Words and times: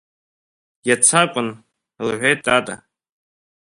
Иац 0.87 1.07
акәын,– 1.21 1.49
лҳәеит 2.07 2.39
Тата. 2.45 2.75